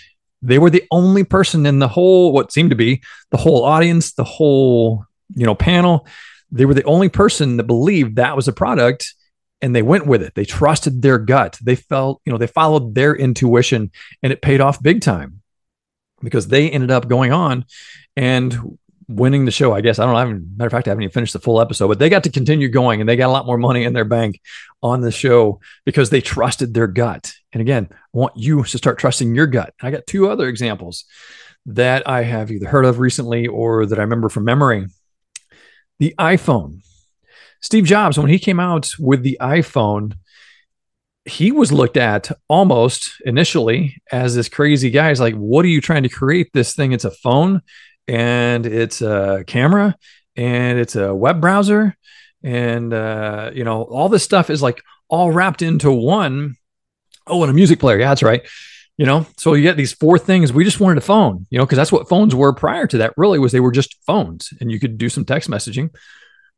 They 0.43 0.59
were 0.59 0.71
the 0.71 0.85
only 0.91 1.25
person 1.25 1.67
in 1.67 1.79
the 1.79 1.89
whole, 1.89 2.33
what 2.33 2.53
seemed 2.53 2.71
to 2.71 2.77
be 2.77 3.03
the 3.31 3.37
whole 3.37 3.65
audience, 3.65 4.13
the 4.13 4.25
whole, 4.25 5.05
you 5.35 5.47
know, 5.47 5.55
panel. 5.55 6.07
They 6.51 6.65
were 6.65 6.75
the 6.75 6.85
only 6.85 7.09
person 7.09 7.57
that 7.57 7.65
believed 7.65 8.17
that 8.17 8.37
was 8.37 8.49
a 8.49 8.53
product 8.53 9.15
and 9.63 9.75
they 9.75 9.83
went 9.83 10.07
with 10.07 10.23
it. 10.23 10.35
They 10.35 10.45
trusted 10.45 11.03
their 11.03 11.19
gut. 11.19 11.59
They 11.63 11.75
felt, 11.75 12.21
you 12.25 12.33
know, 12.33 12.39
they 12.39 12.47
followed 12.47 12.95
their 12.95 13.17
intuition 13.17 13.91
and 14.23 14.33
it 14.33 14.43
paid 14.43 14.61
off 14.61 14.83
big 14.83 15.01
time 15.01 15.43
because 16.23 16.49
they 16.49 16.71
ended 16.71 16.91
up 16.91 17.09
going 17.09 17.33
on 17.33 17.65
and 18.17 18.79
winning 19.09 19.45
the 19.45 19.51
show. 19.51 19.73
I 19.73 19.81
guess 19.81 19.99
I 19.99 20.05
don't 20.05 20.13
know. 20.13 20.19
I 20.19 20.21
haven't, 20.21 20.57
matter 20.57 20.67
of 20.67 20.73
fact, 20.73 20.89
I 20.89 20.91
haven't 20.91 21.05
even 21.05 21.13
finished 21.13 21.33
the 21.33 21.39
full 21.41 21.61
episode, 21.61 21.89
but 21.89 21.99
they 21.99 22.09
got 22.09 22.25
to 22.25 22.31
continue 22.31 22.69
going 22.69 23.01
and 23.01 23.09
they 23.09 23.17
got 23.17 23.29
a 23.29 23.33
lot 23.33 23.47
more 23.47 23.59
money 23.59 23.85
in 23.85 23.93
their 23.93 24.05
bank 24.05 24.41
on 24.83 25.01
the 25.01 25.13
show 25.13 25.61
because 25.85 26.11
they 26.11 26.21
trusted 26.21 26.75
their 26.75 26.87
gut. 26.87 27.33
And 27.57 27.63
again, 27.63 27.89
I 27.91 27.97
want 28.13 28.35
you 28.37 28.65
to 28.65 28.77
start 28.77 28.99
trusting 28.99 29.35
your 29.35 29.47
gut. 29.47 29.73
I 29.81 29.91
got 29.91 30.07
two 30.07 30.29
other 30.29 30.47
examples 30.47 31.07
that 31.65 32.07
I 32.07 32.21
have 32.21 32.51
either 32.51 32.69
heard 32.69 32.85
of 32.85 32.99
recently 32.99 33.47
or 33.47 33.87
that 33.87 33.99
I 33.99 34.03
remember 34.03 34.29
from 34.29 34.45
memory. 34.45 34.85
The 35.99 36.15
iPhone. 36.19 36.83
Steve 37.63 37.87
Jobs, 37.87 38.19
when 38.19 38.29
he 38.29 38.39
came 38.39 38.61
out 38.61 38.93
with 38.99 39.23
the 39.23 39.39
iPhone, 39.41 40.19
he 41.25 41.51
was 41.51 41.73
looked 41.73 41.97
at 41.97 42.31
almost 42.47 43.23
initially 43.25 44.03
as 44.13 44.35
this 44.35 44.51
crazy 44.51 44.91
guy. 44.91 45.09
He's 45.09 45.19
like, 45.19 45.35
What 45.35 45.65
are 45.65 45.69
you 45.69 45.81
trying 45.81 46.03
to 46.03 46.11
create? 46.11 46.51
This 46.53 46.75
thing, 46.75 46.93
it's 46.93 47.07
a 47.07 47.11
phone 47.11 47.63
and 48.07 48.67
it's 48.67 49.01
a 49.01 49.45
camera 49.47 49.97
and 50.37 50.79
it's 50.79 50.95
a 50.95 51.15
web 51.15 51.41
browser 51.41 51.97
and 52.43 52.93
uh, 52.93 53.51
you 53.55 53.65
know 53.65 53.85
all 53.85 54.11
this 54.11 54.25
stuff 54.25 54.51
is 54.51 54.61
like 54.61 54.83
all 55.09 55.33
wrapped 55.33 55.63
into 55.63 55.91
one 55.91 56.57
oh 57.27 57.43
and 57.43 57.51
a 57.51 57.55
music 57.55 57.79
player. 57.79 57.99
Yeah 57.99 58.09
that's 58.09 58.23
right. 58.23 58.47
You 58.97 59.07
know 59.07 59.27
so 59.37 59.55
you 59.55 59.63
get 59.63 59.77
these 59.77 59.93
four 59.93 60.19
things. 60.19 60.53
We 60.53 60.65
just 60.65 60.81
wanted 60.81 60.99
a 60.99 61.03
phone 61.03 61.47
you 61.51 61.59
know 61.59 61.65
because 61.65 61.77
that's 61.77 61.93
what 61.93 62.09
phones 62.09 62.35
were 62.35 62.53
prior 62.55 62.87
to 62.87 62.99
that 62.99 63.15
really 63.17 63.39
was 63.39 63.53
they 63.53 63.61
were 63.61 63.73
just 63.73 63.97
phones 64.07 64.53
and 64.61 64.71
you 64.71 64.81
could 64.81 64.99
do 64.99 65.09
some 65.09 65.25
text 65.25 65.51
messaging. 65.51 65.91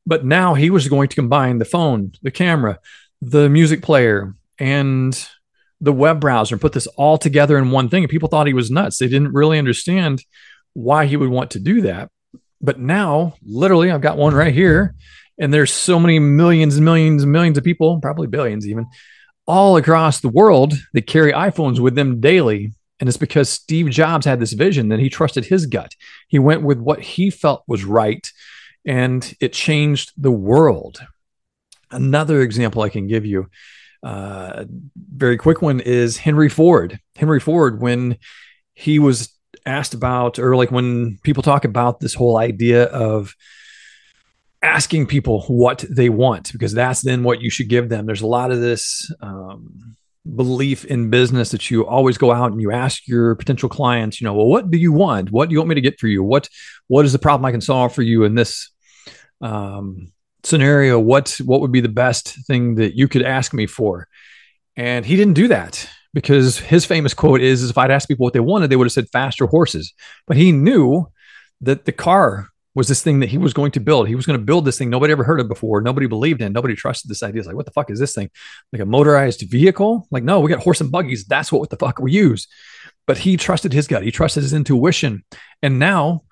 But 0.07 0.25
now 0.25 0.55
he 0.55 0.71
was 0.71 0.89
going 0.89 1.09
to 1.09 1.17
combine 1.17 1.59
the 1.59 1.65
phone 1.65 2.13
the 2.23 2.31
camera 2.31 2.79
the 3.21 3.49
music 3.49 3.83
player 3.83 4.35
and 4.59 5.29
the 5.81 5.93
web 5.93 6.21
browser 6.21 6.55
and 6.55 6.63
put 6.63 6.73
this 6.73 6.87
all 6.89 7.19
together 7.19 7.59
in 7.59 7.71
one 7.71 7.89
thing 7.89 8.05
and 8.05 8.11
people 8.11 8.29
thought 8.29 8.47
he 8.47 8.55
was 8.55 8.71
nuts. 8.71 8.99
They 8.99 9.09
didn't 9.09 9.33
really 9.33 9.59
understand 9.59 10.25
why 10.75 11.07
he 11.07 11.17
would 11.17 11.29
want 11.29 11.53
to 11.53 11.61
do 11.61 11.83
that. 11.83 12.11
But 12.61 12.79
now, 12.81 13.35
literally, 13.45 13.91
I've 13.91 14.01
got 14.01 14.17
one 14.17 14.35
right 14.35 14.55
here, 14.55 14.95
and 15.39 15.55
there's 15.55 15.73
so 15.73 16.01
many 16.01 16.19
millions 16.19 16.77
and 16.77 16.85
millions 16.85 17.23
and 17.23 17.33
millions 17.33 17.57
of 17.57 17.65
people, 17.65 18.01
probably 18.01 18.27
billions 18.27 18.67
even, 18.67 18.87
all 19.49 19.79
across 19.79 20.21
the 20.21 20.29
world 20.29 20.75
that 20.93 21.07
carry 21.07 21.33
iPhones 21.33 21.81
with 21.81 21.95
them 21.95 22.21
daily. 22.21 22.73
And 23.01 23.09
it's 23.09 23.17
because 23.17 23.49
Steve 23.49 23.89
Jobs 23.89 24.27
had 24.27 24.41
this 24.41 24.53
vision 24.53 24.89
that 24.91 24.99
he 24.99 25.09
trusted 25.09 25.47
his 25.47 25.67
gut. 25.67 25.95
He 26.29 26.39
went 26.39 26.63
with 26.63 26.79
what 26.79 27.01
he 27.01 27.31
felt 27.31 27.65
was 27.67 27.85
right, 27.85 28.31
and 28.85 29.35
it 29.41 29.53
changed 29.53 30.13
the 30.17 30.31
world. 30.31 31.01
Another 31.91 32.43
example 32.43 32.83
I 32.83 32.91
can 32.91 33.07
give 33.07 33.25
you, 33.25 33.49
uh, 34.03 34.65
very 34.97 35.39
quick 35.39 35.63
one, 35.63 35.81
is 35.81 36.19
Henry 36.19 36.49
Ford. 36.49 37.01
Henry 37.17 37.41
Ford, 37.41 37.81
when 37.81 38.19
he 38.75 38.99
was 38.99 39.33
asked 39.65 39.95
about, 39.95 40.39
or 40.39 40.57
like 40.57 40.71
when 40.71 41.19
people 41.23 41.43
talk 41.43 41.65
about 41.65 42.01
this 42.01 42.15
whole 42.15 42.37
idea 42.37 42.85
of 42.85 43.35
asking 44.63 45.07
people 45.07 45.43
what 45.43 45.85
they 45.89 46.09
want, 46.09 46.53
because 46.53 46.73
that's 46.73 47.03
then 47.03 47.23
what 47.23 47.41
you 47.41 47.51
should 47.51 47.69
give 47.69 47.89
them. 47.89 48.07
There's 48.07 48.23
a 48.23 48.27
lot 48.27 48.51
of 48.51 48.61
this 48.61 49.13
um, 49.21 49.97
belief 50.37 50.85
in 50.85 51.11
business 51.11 51.51
that 51.51 51.71
you 51.71 51.87
always 51.87 52.19
go 52.19 52.33
out 52.33 52.53
and 52.53 52.61
you 52.61 52.73
ask 52.73 53.07
your 53.07 53.35
potential 53.35 53.69
clients, 53.69 54.21
you 54.21 54.25
know, 54.25 54.35
well, 54.35 54.47
what 54.47 54.71
do 54.71 54.79
you 54.79 54.93
want? 54.93 55.31
What 55.31 55.49
do 55.49 55.53
you 55.53 55.59
want 55.59 55.69
me 55.69 55.75
to 55.77 55.81
get 55.81 56.01
for 56.01 56.09
you? 56.09 56.23
What 56.23 56.49
what 56.89 57.05
is 57.05 57.13
the 57.13 57.19
problem 57.19 57.45
I 57.45 57.53
can 57.53 57.61
solve 57.61 57.95
for 57.95 58.03
you 58.03 58.25
in 58.25 58.35
this 58.35 58.71
um, 59.41 60.13
scenario? 60.45 60.99
What 60.99 61.39
what 61.45 61.61
would 61.61 61.73
be 61.73 61.81
the 61.81 61.89
best 61.89 62.47
thing 62.47 62.77
that 62.77 62.97
you 62.97 63.09
could 63.09 63.23
ask 63.23 63.55
me 63.55 63.67
for? 63.67 64.09
And 64.77 65.05
he 65.05 65.17
didn't 65.17 65.35
do 65.35 65.49
that 65.49 65.89
because 66.15 66.59
his 66.59 66.85
famous 66.85 67.15
quote 67.15 67.41
is, 67.41 67.63
is 67.63 67.71
if 67.71 67.79
I'd 67.79 67.91
asked 67.91 68.09
people 68.09 68.25
what 68.25 68.33
they 68.33 68.41
wanted, 68.41 68.71
they 68.71 68.77
would 68.77 68.87
have 68.87 68.93
said 68.93 69.09
faster 69.11 69.47
horses. 69.47 69.93
But 70.27 70.37
he 70.37 70.53
knew 70.53 71.07
that 71.61 71.85
the 71.85 71.93
car 71.93 72.49
was 72.79 72.87
this 72.87 73.03
thing 73.03 73.19
that 73.19 73.29
he 73.29 73.39
was 73.39 73.53
going 73.53 73.73
to 73.73 73.81
build. 73.81 74.07
He 74.07 74.15
was 74.15 74.25
going 74.25 74.39
to 74.39 74.45
build 74.45 74.65
this 74.65 74.79
thing 74.79 74.89
nobody 74.89 75.11
ever 75.11 75.25
heard 75.25 75.41
of 75.41 75.49
before. 75.49 75.81
Nobody 75.81 76.07
believed 76.07 76.41
in. 76.41 76.53
Nobody 76.53 76.77
trusted 76.77 77.11
this 77.11 77.25
idea. 77.25 77.41
It's 77.41 77.49
like, 77.49 77.57
what 77.57 77.67
the 77.67 77.73
fuck 77.73 77.91
is 77.91 77.99
this 77.99 78.15
thing? 78.15 78.31
Like 78.73 78.81
a 78.81 78.87
motorized 78.87 79.43
vehicle? 79.43 80.07
Like, 80.13 80.23
no, 80.23 80.39
we 80.39 80.49
got 80.49 80.63
horse 80.63 80.81
and 80.81 80.93
buggies. 80.93 81.25
That's 81.25 81.51
what, 81.51 81.59
what 81.59 81.71
the 81.71 81.77
fuck 81.77 81.99
we 81.99 82.13
use. 82.13 82.47
But 83.05 83.19
he 83.19 83.37
trusted 83.37 83.73
his 83.73 83.89
gut. 83.89 84.05
He 84.05 84.13
trusted 84.13 84.45
his 84.45 84.53
intuition. 84.55 85.25
And 85.61 85.81
now 85.81 86.23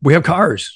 we 0.00 0.14
have 0.14 0.22
cars 0.22 0.74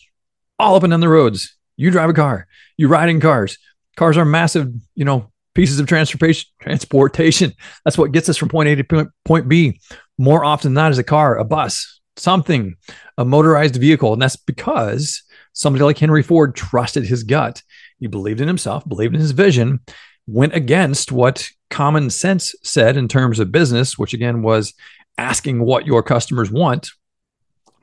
all 0.58 0.74
up 0.74 0.82
and 0.82 0.90
down 0.90 1.00
the 1.00 1.08
roads. 1.08 1.56
You 1.78 1.90
drive 1.90 2.10
a 2.10 2.14
car. 2.14 2.46
You 2.76 2.88
ride 2.88 3.08
in 3.08 3.18
cars. 3.18 3.56
Cars 3.96 4.18
are 4.18 4.26
massive, 4.26 4.70
you 4.94 5.06
know, 5.06 5.32
pieces 5.54 5.80
of 5.80 5.86
transportation. 5.86 6.50
Transportation. 6.60 7.54
That's 7.86 7.96
what 7.96 8.12
gets 8.12 8.28
us 8.28 8.36
from 8.36 8.50
point 8.50 8.68
A 8.68 8.76
to 8.76 9.10
point 9.24 9.48
B. 9.48 9.80
More 10.18 10.44
often 10.44 10.74
than 10.74 10.82
not, 10.82 10.92
is 10.92 10.98
a 10.98 11.04
car, 11.04 11.38
a 11.38 11.44
bus, 11.44 11.95
something, 12.16 12.76
a 13.18 13.24
motorized 13.24 13.76
vehicle, 13.76 14.12
and 14.12 14.20
that's 14.20 14.36
because 14.36 15.22
somebody 15.52 15.84
like 15.84 15.98
Henry 15.98 16.22
Ford 16.22 16.54
trusted 16.54 17.04
his 17.04 17.22
gut. 17.22 17.62
He 17.98 18.06
believed 18.06 18.40
in 18.40 18.48
himself, 18.48 18.88
believed 18.88 19.14
in 19.14 19.20
his 19.20 19.32
vision, 19.32 19.80
went 20.26 20.54
against 20.54 21.12
what 21.12 21.48
common 21.70 22.10
sense 22.10 22.54
said 22.62 22.96
in 22.96 23.08
terms 23.08 23.38
of 23.38 23.52
business, 23.52 23.98
which 23.98 24.14
again 24.14 24.42
was 24.42 24.74
asking 25.18 25.60
what 25.60 25.86
your 25.86 26.02
customers 26.02 26.50
want, 26.50 26.90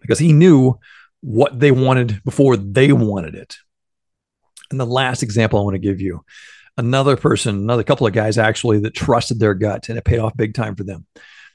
because 0.02 0.20
he 0.20 0.34
knew 0.34 0.80
what 1.22 1.60
they 1.60 1.72
wanted 1.72 2.22
before 2.24 2.58
they 2.58 2.92
wanted 2.92 3.36
it. 3.36 3.58
And 4.70 4.80
the 4.80 4.86
last 4.86 5.24
example 5.24 5.60
I 5.60 5.64
want 5.64 5.76
to 5.76 5.80
give 5.80 6.02
you 6.02 6.24
another 6.78 7.16
person, 7.16 7.56
another 7.56 7.84
couple 7.84 8.08
of 8.08 8.14
guys 8.14 8.38
actually 8.38 8.80
that 8.80 8.94
trusted 8.94 9.40
their 9.40 9.54
gut 9.54 9.90
and 9.90 9.98
it 9.98 10.04
paid 10.04 10.20
off 10.20 10.36
big 10.36 10.54
time 10.54 10.76
for 10.76 10.84
them. 10.84 11.06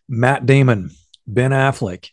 Matt 0.08 0.46
Damon, 0.46 0.90
Ben 1.26 1.50
Affleck. 1.50 2.10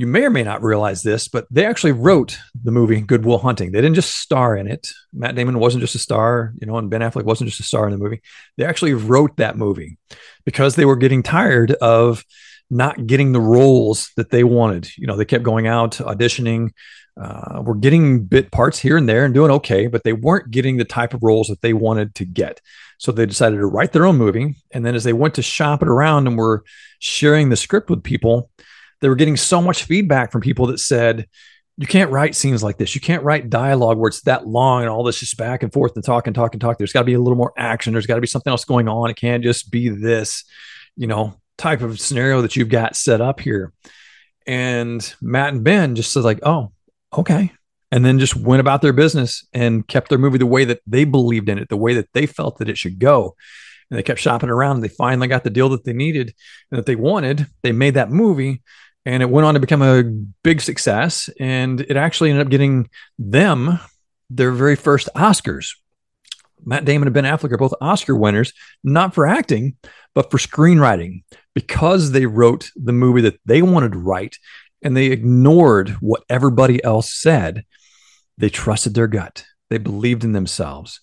You 0.00 0.06
may 0.06 0.24
or 0.24 0.30
may 0.30 0.44
not 0.44 0.62
realize 0.62 1.02
this, 1.02 1.28
but 1.28 1.46
they 1.50 1.66
actually 1.66 1.92
wrote 1.92 2.38
the 2.54 2.70
movie 2.70 3.02
Good 3.02 3.26
Will 3.26 3.36
Hunting. 3.36 3.70
They 3.70 3.82
didn't 3.82 3.96
just 3.96 4.16
star 4.16 4.56
in 4.56 4.66
it. 4.66 4.88
Matt 5.12 5.34
Damon 5.34 5.58
wasn't 5.58 5.82
just 5.82 5.94
a 5.94 5.98
star, 5.98 6.54
you 6.58 6.66
know, 6.66 6.78
and 6.78 6.88
Ben 6.88 7.02
Affleck 7.02 7.24
wasn't 7.24 7.50
just 7.50 7.60
a 7.60 7.64
star 7.64 7.84
in 7.84 7.90
the 7.90 7.98
movie. 7.98 8.22
They 8.56 8.64
actually 8.64 8.94
wrote 8.94 9.36
that 9.36 9.58
movie 9.58 9.98
because 10.46 10.74
they 10.74 10.86
were 10.86 10.96
getting 10.96 11.22
tired 11.22 11.72
of 11.82 12.24
not 12.70 13.06
getting 13.06 13.32
the 13.32 13.42
roles 13.42 14.10
that 14.16 14.30
they 14.30 14.42
wanted. 14.42 14.88
You 14.96 15.06
know, 15.06 15.16
they 15.16 15.26
kept 15.26 15.44
going 15.44 15.66
out 15.66 15.98
auditioning, 15.98 16.70
uh, 17.20 17.60
were 17.62 17.74
getting 17.74 18.24
bit 18.24 18.50
parts 18.50 18.78
here 18.78 18.96
and 18.96 19.06
there 19.06 19.26
and 19.26 19.34
doing 19.34 19.50
okay, 19.50 19.86
but 19.86 20.02
they 20.02 20.14
weren't 20.14 20.50
getting 20.50 20.78
the 20.78 20.86
type 20.86 21.12
of 21.12 21.22
roles 21.22 21.48
that 21.48 21.60
they 21.60 21.74
wanted 21.74 22.14
to 22.14 22.24
get. 22.24 22.62
So 22.96 23.12
they 23.12 23.26
decided 23.26 23.58
to 23.58 23.66
write 23.66 23.92
their 23.92 24.06
own 24.06 24.16
movie. 24.16 24.56
And 24.70 24.82
then 24.82 24.94
as 24.94 25.04
they 25.04 25.12
went 25.12 25.34
to 25.34 25.42
shop 25.42 25.82
it 25.82 25.88
around 25.88 26.26
and 26.26 26.38
were 26.38 26.64
sharing 27.00 27.50
the 27.50 27.56
script 27.56 27.90
with 27.90 28.02
people, 28.02 28.48
they 29.00 29.08
were 29.08 29.14
getting 29.14 29.36
so 29.36 29.60
much 29.60 29.84
feedback 29.84 30.32
from 30.32 30.40
people 30.40 30.66
that 30.68 30.78
said, 30.78 31.26
you 31.76 31.86
can't 31.86 32.10
write 32.10 32.34
scenes 32.34 32.62
like 32.62 32.76
this. 32.76 32.94
You 32.94 33.00
can't 33.00 33.22
write 33.22 33.48
dialogue 33.48 33.96
where 33.96 34.08
it's 34.08 34.20
that 34.22 34.46
long 34.46 34.82
and 34.82 34.90
all 34.90 35.02
this 35.02 35.20
just 35.20 35.38
back 35.38 35.62
and 35.62 35.72
forth 35.72 35.92
and 35.94 36.04
talk 36.04 36.26
and 36.26 36.36
talk 36.36 36.52
and 36.52 36.60
talk. 36.60 36.76
There's 36.76 36.92
got 36.92 37.00
to 37.00 37.06
be 37.06 37.14
a 37.14 37.20
little 37.20 37.38
more 37.38 37.54
action. 37.56 37.94
There's 37.94 38.06
got 38.06 38.16
to 38.16 38.20
be 38.20 38.26
something 38.26 38.50
else 38.50 38.66
going 38.66 38.86
on. 38.86 39.08
It 39.08 39.16
can't 39.16 39.42
just 39.42 39.70
be 39.70 39.88
this, 39.88 40.44
you 40.96 41.06
know, 41.06 41.40
type 41.56 41.80
of 41.80 41.98
scenario 41.98 42.42
that 42.42 42.54
you've 42.54 42.68
got 42.68 42.96
set 42.96 43.22
up 43.22 43.40
here. 43.40 43.72
And 44.46 45.14
Matt 45.22 45.54
and 45.54 45.64
Ben 45.64 45.94
just 45.94 46.12
said, 46.12 46.22
like, 46.22 46.40
oh, 46.42 46.72
okay. 47.16 47.50
And 47.90 48.04
then 48.04 48.18
just 48.18 48.36
went 48.36 48.60
about 48.60 48.82
their 48.82 48.92
business 48.92 49.46
and 49.54 49.86
kept 49.86 50.10
their 50.10 50.18
movie 50.18 50.38
the 50.38 50.46
way 50.46 50.66
that 50.66 50.80
they 50.86 51.04
believed 51.04 51.48
in 51.48 51.58
it, 51.58 51.70
the 51.70 51.76
way 51.76 51.94
that 51.94 52.12
they 52.12 52.26
felt 52.26 52.58
that 52.58 52.68
it 52.68 52.76
should 52.76 52.98
go. 52.98 53.36
And 53.90 53.98
they 53.98 54.02
kept 54.02 54.20
shopping 54.20 54.50
around 54.50 54.76
and 54.76 54.84
they 54.84 54.88
finally 54.88 55.28
got 55.28 55.44
the 55.44 55.50
deal 55.50 55.70
that 55.70 55.84
they 55.84 55.92
needed 55.92 56.34
and 56.70 56.78
that 56.78 56.86
they 56.86 56.94
wanted. 56.94 57.46
They 57.62 57.72
made 57.72 57.94
that 57.94 58.10
movie 58.10 58.62
and 59.06 59.22
it 59.22 59.30
went 59.30 59.46
on 59.46 59.54
to 59.54 59.60
become 59.60 59.82
a 59.82 60.04
big 60.42 60.60
success. 60.60 61.28
And 61.38 61.80
it 61.80 61.96
actually 61.96 62.30
ended 62.30 62.46
up 62.46 62.50
getting 62.50 62.88
them 63.18 63.78
their 64.28 64.52
very 64.52 64.76
first 64.76 65.08
Oscars. 65.16 65.76
Matt 66.64 66.84
Damon 66.84 67.08
and 67.08 67.14
Ben 67.14 67.24
Affleck 67.24 67.52
are 67.52 67.58
both 67.58 67.74
Oscar 67.80 68.14
winners, 68.14 68.52
not 68.84 69.14
for 69.14 69.26
acting, 69.26 69.76
but 70.14 70.30
for 70.30 70.38
screenwriting 70.38 71.22
because 71.54 72.12
they 72.12 72.26
wrote 72.26 72.70
the 72.76 72.92
movie 72.92 73.22
that 73.22 73.40
they 73.46 73.62
wanted 73.62 73.92
to 73.92 73.98
write 73.98 74.36
and 74.82 74.96
they 74.96 75.06
ignored 75.06 75.90
what 76.00 76.22
everybody 76.28 76.82
else 76.84 77.14
said. 77.14 77.64
They 78.38 78.48
trusted 78.48 78.94
their 78.94 79.06
gut. 79.06 79.44
They 79.70 79.78
believed 79.78 80.24
in 80.24 80.32
themselves. 80.32 81.00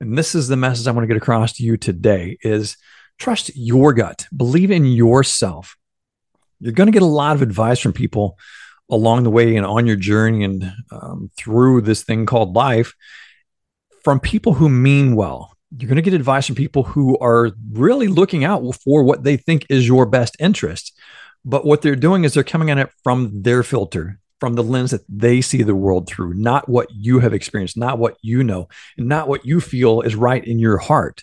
And 0.00 0.16
this 0.16 0.34
is 0.34 0.48
the 0.48 0.56
message 0.56 0.86
I 0.86 0.92
want 0.92 1.04
to 1.04 1.08
get 1.08 1.20
across 1.20 1.54
to 1.54 1.64
you 1.64 1.76
today 1.76 2.38
is 2.42 2.76
trust 3.18 3.50
your 3.54 3.92
gut. 3.92 4.26
Believe 4.34 4.70
in 4.70 4.84
yourself. 4.84 5.76
You're 6.60 6.72
going 6.72 6.86
to 6.86 6.92
get 6.92 7.02
a 7.02 7.06
lot 7.06 7.36
of 7.36 7.42
advice 7.42 7.78
from 7.78 7.92
people 7.92 8.38
along 8.90 9.22
the 9.22 9.30
way 9.30 9.56
and 9.56 9.66
on 9.66 9.86
your 9.86 9.96
journey 9.96 10.44
and 10.44 10.72
um, 10.90 11.30
through 11.36 11.82
this 11.82 12.02
thing 12.02 12.26
called 12.26 12.54
life 12.54 12.94
from 14.02 14.20
people 14.20 14.54
who 14.54 14.68
mean 14.68 15.14
well, 15.14 15.52
you're 15.76 15.88
going 15.88 15.96
to 15.96 16.02
get 16.02 16.14
advice 16.14 16.46
from 16.46 16.56
people 16.56 16.82
who 16.82 17.18
are 17.18 17.50
really 17.72 18.08
looking 18.08 18.44
out 18.44 18.62
for 18.76 19.02
what 19.02 19.24
they 19.24 19.36
think 19.36 19.66
is 19.68 19.86
your 19.86 20.06
best 20.06 20.36
interest. 20.40 20.98
But 21.44 21.64
what 21.64 21.82
they're 21.82 21.96
doing 21.96 22.24
is 22.24 22.34
they're 22.34 22.42
coming 22.42 22.70
at 22.70 22.78
it 22.78 22.90
from 23.04 23.42
their 23.42 23.62
filter, 23.62 24.18
from 24.40 24.54
the 24.54 24.62
lens 24.62 24.90
that 24.92 25.04
they 25.08 25.40
see 25.40 25.62
the 25.62 25.74
world 25.74 26.08
through, 26.08 26.34
not 26.34 26.68
what 26.68 26.88
you 26.90 27.20
have 27.20 27.34
experienced, 27.34 27.76
not 27.76 27.98
what 27.98 28.16
you 28.22 28.42
know, 28.42 28.68
and 28.96 29.08
not 29.08 29.28
what 29.28 29.44
you 29.44 29.60
feel 29.60 30.00
is 30.00 30.14
right 30.14 30.44
in 30.44 30.58
your 30.58 30.78
heart. 30.78 31.22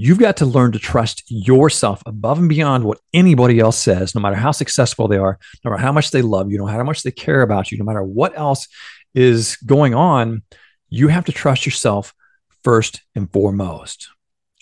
You've 0.00 0.20
got 0.20 0.36
to 0.36 0.46
learn 0.46 0.70
to 0.70 0.78
trust 0.78 1.24
yourself 1.26 2.04
above 2.06 2.38
and 2.38 2.48
beyond 2.48 2.84
what 2.84 3.00
anybody 3.12 3.58
else 3.58 3.76
says, 3.76 4.14
no 4.14 4.20
matter 4.20 4.36
how 4.36 4.52
successful 4.52 5.08
they 5.08 5.16
are, 5.16 5.40
no 5.64 5.72
matter 5.72 5.82
how 5.82 5.90
much 5.90 6.12
they 6.12 6.22
love 6.22 6.52
you, 6.52 6.58
no 6.58 6.66
matter 6.66 6.78
how 6.78 6.84
much 6.84 7.02
they 7.02 7.10
care 7.10 7.42
about 7.42 7.72
you, 7.72 7.78
no 7.78 7.84
matter 7.84 8.04
what 8.04 8.38
else 8.38 8.68
is 9.12 9.56
going 9.66 9.96
on. 9.96 10.42
You 10.88 11.08
have 11.08 11.24
to 11.24 11.32
trust 11.32 11.66
yourself 11.66 12.14
first 12.62 13.00
and 13.16 13.28
foremost. 13.32 14.08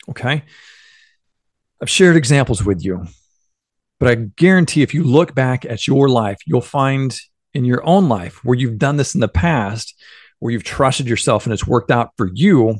Okay. 0.08 0.42
I've 1.82 1.90
shared 1.90 2.16
examples 2.16 2.64
with 2.64 2.82
you, 2.82 3.06
but 4.00 4.08
I 4.08 4.14
guarantee 4.14 4.80
if 4.80 4.94
you 4.94 5.04
look 5.04 5.34
back 5.34 5.66
at 5.66 5.86
your 5.86 6.08
life, 6.08 6.38
you'll 6.46 6.62
find 6.62 7.14
in 7.52 7.66
your 7.66 7.86
own 7.86 8.08
life 8.08 8.42
where 8.42 8.56
you've 8.56 8.78
done 8.78 8.96
this 8.96 9.14
in 9.14 9.20
the 9.20 9.28
past, 9.28 10.02
where 10.38 10.50
you've 10.50 10.64
trusted 10.64 11.06
yourself 11.06 11.44
and 11.44 11.52
it's 11.52 11.66
worked 11.66 11.90
out 11.90 12.12
for 12.16 12.30
you. 12.32 12.76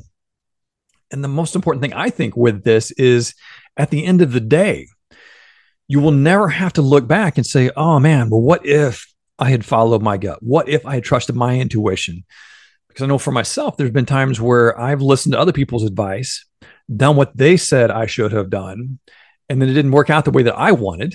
And 1.11 1.23
the 1.23 1.29
most 1.29 1.55
important 1.55 1.81
thing 1.81 1.93
I 1.93 2.09
think 2.09 2.35
with 2.35 2.63
this 2.63 2.91
is 2.91 3.33
at 3.77 3.91
the 3.91 4.05
end 4.05 4.21
of 4.21 4.33
the 4.33 4.39
day, 4.39 4.87
you 5.87 5.99
will 5.99 6.11
never 6.11 6.49
have 6.49 6.73
to 6.73 6.81
look 6.81 7.07
back 7.07 7.37
and 7.37 7.45
say, 7.45 7.71
oh 7.77 7.99
man, 7.99 8.29
well, 8.29 8.41
what 8.41 8.65
if 8.65 9.13
I 9.39 9.49
had 9.49 9.63
followed 9.63 10.01
my 10.01 10.17
gut? 10.17 10.43
What 10.43 10.67
if 10.67 10.85
I 10.85 10.95
had 10.95 11.03
trusted 11.03 11.35
my 11.35 11.59
intuition? 11.59 12.25
because 12.97 13.05
I 13.05 13.09
know 13.09 13.19
for 13.19 13.31
myself, 13.31 13.77
there's 13.77 13.91
been 13.91 14.07
times 14.07 14.41
where 14.41 14.79
I've 14.79 15.03
listened 15.03 15.33
to 15.33 15.39
other 15.39 15.51
people's 15.51 15.83
advice, 15.83 16.43
done 16.93 17.15
what 17.15 17.37
they 17.37 17.55
said 17.55 17.91
I 17.91 18.07
should 18.07 18.31
have 18.31 18.49
done, 18.49 18.97
and 19.47 19.61
then 19.61 19.69
it 19.69 19.73
didn't 19.73 19.91
work 19.91 20.09
out 20.09 20.25
the 20.25 20.31
way 20.31 20.41
that 20.41 20.57
I 20.57 20.71
wanted. 20.71 21.13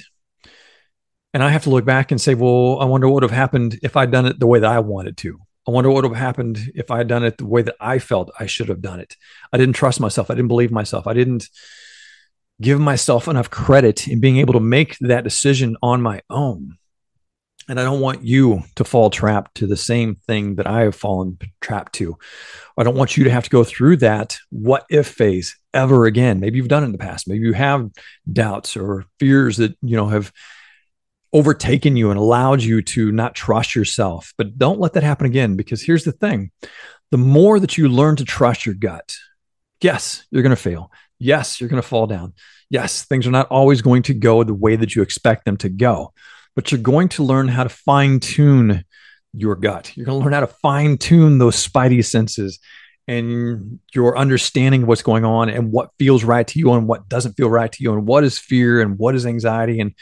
And 1.34 1.42
I 1.42 1.48
have 1.48 1.64
to 1.64 1.70
look 1.70 1.84
back 1.84 2.12
and 2.12 2.20
say, 2.20 2.34
well, 2.34 2.78
I 2.78 2.84
wonder 2.84 3.08
what 3.08 3.14
would 3.14 3.22
have 3.24 3.32
happened 3.32 3.80
if 3.82 3.96
I'd 3.96 4.12
done 4.12 4.26
it 4.26 4.38
the 4.38 4.46
way 4.46 4.60
that 4.60 4.70
I 4.70 4.78
wanted 4.78 5.16
to. 5.18 5.40
I 5.66 5.70
wonder 5.70 5.90
what 5.90 6.02
would 6.02 6.10
have 6.10 6.20
happened 6.20 6.58
if 6.74 6.90
I 6.90 6.98
had 6.98 7.08
done 7.08 7.24
it 7.24 7.38
the 7.38 7.46
way 7.46 7.62
that 7.62 7.76
I 7.80 7.98
felt 7.98 8.32
I 8.38 8.46
should 8.46 8.68
have 8.68 8.82
done 8.82 9.00
it. 9.00 9.16
I 9.52 9.58
didn't 9.58 9.76
trust 9.76 10.00
myself. 10.00 10.30
I 10.30 10.34
didn't 10.34 10.48
believe 10.48 10.72
myself. 10.72 11.06
I 11.06 11.12
didn't 11.12 11.48
give 12.60 12.80
myself 12.80 13.28
enough 13.28 13.50
credit 13.50 14.08
in 14.08 14.20
being 14.20 14.38
able 14.38 14.54
to 14.54 14.60
make 14.60 14.96
that 15.00 15.24
decision 15.24 15.76
on 15.82 16.02
my 16.02 16.20
own. 16.30 16.76
And 17.68 17.78
I 17.78 17.84
don't 17.84 18.00
want 18.00 18.24
you 18.24 18.62
to 18.74 18.84
fall 18.84 19.08
trapped 19.08 19.56
to 19.56 19.68
the 19.68 19.76
same 19.76 20.16
thing 20.26 20.56
that 20.56 20.66
I 20.66 20.80
have 20.80 20.96
fallen 20.96 21.38
trapped 21.60 21.92
to. 21.94 22.18
I 22.76 22.82
don't 22.82 22.96
want 22.96 23.16
you 23.16 23.24
to 23.24 23.30
have 23.30 23.44
to 23.44 23.50
go 23.50 23.62
through 23.62 23.98
that 23.98 24.36
what 24.50 24.84
if 24.90 25.06
phase 25.06 25.56
ever 25.72 26.06
again. 26.06 26.40
Maybe 26.40 26.58
you've 26.58 26.68
done 26.68 26.82
it 26.82 26.86
in 26.86 26.92
the 26.92 26.98
past. 26.98 27.28
Maybe 27.28 27.46
you 27.46 27.52
have 27.52 27.88
doubts 28.30 28.76
or 28.76 29.04
fears 29.20 29.58
that, 29.58 29.76
you 29.80 29.96
know, 29.96 30.08
have 30.08 30.32
overtaken 31.32 31.96
you 31.96 32.10
and 32.10 32.18
allowed 32.18 32.62
you 32.62 32.82
to 32.82 33.10
not 33.12 33.34
trust 33.34 33.74
yourself. 33.74 34.34
But 34.36 34.58
don't 34.58 34.80
let 34.80 34.94
that 34.94 35.02
happen 35.02 35.26
again 35.26 35.56
because 35.56 35.82
here's 35.82 36.04
the 36.04 36.12
thing. 36.12 36.50
The 37.10 37.18
more 37.18 37.60
that 37.60 37.76
you 37.76 37.88
learn 37.88 38.16
to 38.16 38.24
trust 38.24 38.66
your 38.66 38.74
gut, 38.74 39.16
yes, 39.80 40.24
you're 40.30 40.42
going 40.42 40.50
to 40.50 40.56
fail. 40.56 40.90
Yes, 41.18 41.60
you're 41.60 41.68
going 41.68 41.82
to 41.82 41.88
fall 41.88 42.06
down. 42.06 42.34
Yes, 42.70 43.04
things 43.04 43.26
are 43.26 43.30
not 43.32 43.48
always 43.48 43.82
going 43.82 44.02
to 44.04 44.14
go 44.14 44.42
the 44.42 44.54
way 44.54 44.76
that 44.76 44.96
you 44.96 45.02
expect 45.02 45.44
them 45.44 45.56
to 45.58 45.68
go 45.68 46.12
but 46.54 46.70
you're 46.70 46.80
going 46.80 47.08
to 47.10 47.22
learn 47.22 47.48
how 47.48 47.64
to 47.64 47.68
fine 47.68 48.20
tune 48.20 48.84
your 49.32 49.54
gut. 49.56 49.96
You're 49.96 50.06
going 50.06 50.18
to 50.18 50.24
learn 50.24 50.34
how 50.34 50.40
to 50.40 50.46
fine 50.46 50.98
tune 50.98 51.38
those 51.38 51.66
spidey 51.66 52.04
senses 52.04 52.58
and 53.08 53.80
your 53.94 54.16
understanding 54.16 54.82
of 54.82 54.88
what's 54.88 55.02
going 55.02 55.24
on 55.24 55.48
and 55.48 55.72
what 55.72 55.90
feels 55.98 56.24
right 56.24 56.46
to 56.46 56.58
you 56.58 56.72
and 56.72 56.86
what 56.86 57.08
doesn't 57.08 57.32
feel 57.32 57.50
right 57.50 57.72
to 57.72 57.82
you 57.82 57.92
and 57.92 58.06
what 58.06 58.24
is 58.24 58.38
fear 58.38 58.80
and 58.80 58.98
what 58.98 59.14
is 59.14 59.26
anxiety 59.26 59.80
and 59.80 59.94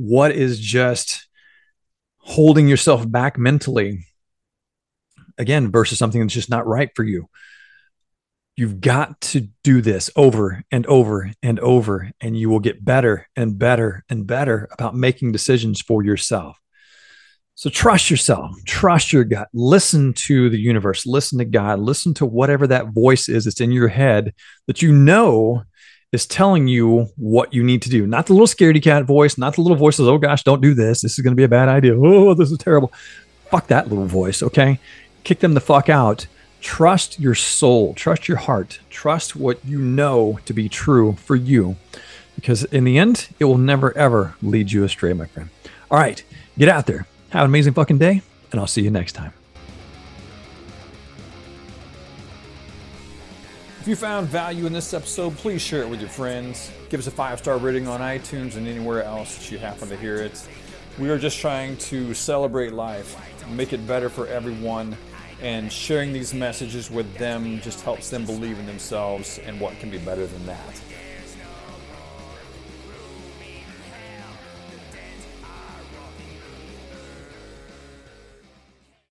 what 0.00 0.32
is 0.32 0.58
just 0.58 1.28
holding 2.16 2.66
yourself 2.66 3.08
back 3.10 3.36
mentally? 3.36 4.06
Again 5.36 5.70
versus 5.70 5.98
something 5.98 6.22
that's 6.22 6.32
just 6.32 6.48
not 6.48 6.66
right 6.66 6.90
for 6.94 7.04
you. 7.04 7.28
You've 8.56 8.80
got 8.80 9.20
to 9.20 9.48
do 9.62 9.82
this 9.82 10.10
over 10.16 10.64
and 10.72 10.86
over 10.86 11.30
and 11.42 11.60
over, 11.60 12.10
and 12.18 12.34
you 12.34 12.48
will 12.48 12.60
get 12.60 12.82
better 12.82 13.28
and 13.36 13.58
better 13.58 14.02
and 14.08 14.26
better 14.26 14.68
about 14.72 14.94
making 14.94 15.32
decisions 15.32 15.82
for 15.82 16.02
yourself. 16.02 16.58
So 17.54 17.68
trust 17.68 18.10
yourself, 18.10 18.52
trust 18.64 19.12
your 19.12 19.24
gut, 19.24 19.48
listen 19.52 20.14
to 20.14 20.48
the 20.48 20.58
universe, 20.58 21.04
listen 21.04 21.38
to 21.38 21.44
God, 21.44 21.78
listen 21.78 22.14
to 22.14 22.26
whatever 22.26 22.66
that 22.68 22.94
voice 22.94 23.28
is 23.28 23.44
that's 23.44 23.60
in 23.60 23.70
your 23.70 23.88
head 23.88 24.32
that 24.66 24.80
you 24.80 24.92
know 24.92 25.64
is 26.12 26.26
telling 26.26 26.66
you 26.66 27.08
what 27.16 27.54
you 27.54 27.62
need 27.62 27.82
to 27.82 27.88
do. 27.88 28.06
Not 28.06 28.26
the 28.26 28.32
little 28.32 28.48
scaredy 28.48 28.82
cat 28.82 29.04
voice, 29.04 29.38
not 29.38 29.54
the 29.54 29.62
little 29.62 29.76
voice 29.76 29.96
says, 29.96 30.08
oh 30.08 30.18
gosh, 30.18 30.42
don't 30.42 30.60
do 30.60 30.74
this. 30.74 31.02
This 31.02 31.18
is 31.18 31.20
going 31.22 31.32
to 31.32 31.36
be 31.36 31.44
a 31.44 31.48
bad 31.48 31.68
idea. 31.68 31.96
Oh, 31.96 32.34
this 32.34 32.50
is 32.50 32.58
terrible. 32.58 32.92
Fuck 33.50 33.68
that 33.68 33.88
little 33.88 34.06
voice, 34.06 34.42
okay? 34.42 34.80
Kick 35.22 35.40
them 35.40 35.54
the 35.54 35.60
fuck 35.60 35.88
out. 35.88 36.26
Trust 36.60 37.18
your 37.18 37.34
soul, 37.34 37.94
trust 37.94 38.28
your 38.28 38.36
heart, 38.36 38.80
trust 38.90 39.34
what 39.34 39.64
you 39.64 39.78
know 39.78 40.38
to 40.44 40.52
be 40.52 40.68
true 40.68 41.14
for 41.14 41.34
you. 41.34 41.76
Because 42.34 42.64
in 42.64 42.84
the 42.84 42.98
end, 42.98 43.28
it 43.38 43.44
will 43.44 43.58
never 43.58 43.96
ever 43.96 44.34
lead 44.42 44.70
you 44.70 44.84
astray, 44.84 45.12
my 45.14 45.26
friend. 45.26 45.48
All 45.90 45.98
right, 45.98 46.22
get 46.58 46.68
out 46.68 46.86
there. 46.86 47.06
Have 47.30 47.42
an 47.42 47.46
amazing 47.46 47.72
fucking 47.72 47.98
day, 47.98 48.20
and 48.50 48.60
I'll 48.60 48.66
see 48.66 48.82
you 48.82 48.90
next 48.90 49.12
time. 49.12 49.32
If 53.80 53.88
you 53.88 53.96
found 53.96 54.28
value 54.28 54.66
in 54.66 54.74
this 54.74 54.92
episode, 54.92 55.34
please 55.38 55.62
share 55.62 55.80
it 55.80 55.88
with 55.88 56.00
your 56.00 56.10
friends. 56.10 56.70
Give 56.90 57.00
us 57.00 57.06
a 57.06 57.10
five 57.10 57.38
star 57.38 57.56
rating 57.56 57.88
on 57.88 58.00
iTunes 58.00 58.56
and 58.56 58.68
anywhere 58.68 59.02
else 59.02 59.38
that 59.38 59.50
you 59.50 59.56
happen 59.56 59.88
to 59.88 59.96
hear 59.96 60.16
it. 60.16 60.46
We 60.98 61.08
are 61.08 61.18
just 61.18 61.38
trying 61.38 61.78
to 61.78 62.12
celebrate 62.12 62.74
life, 62.74 63.16
make 63.48 63.72
it 63.72 63.86
better 63.86 64.10
for 64.10 64.26
everyone, 64.26 64.98
and 65.40 65.72
sharing 65.72 66.12
these 66.12 66.34
messages 66.34 66.90
with 66.90 67.16
them 67.16 67.58
just 67.62 67.80
helps 67.80 68.10
them 68.10 68.26
believe 68.26 68.58
in 68.58 68.66
themselves 68.66 69.38
and 69.46 69.58
what 69.58 69.78
can 69.80 69.88
be 69.88 69.96
better 69.96 70.26
than 70.26 70.44
that. 70.44 70.82